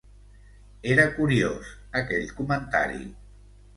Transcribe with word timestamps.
Era 0.93 1.05
curiós, 1.17 1.69
aquell 2.01 2.35
comentari. 2.41 3.05